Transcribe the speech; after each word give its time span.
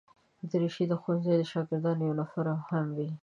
دریشي 0.49 0.85
د 0.87 0.93
ښوونځي 1.01 1.33
د 1.37 1.43
شاګردانو 1.51 2.07
یونیفورم 2.09 2.59
هم 2.69 2.85
وي. 2.97 3.09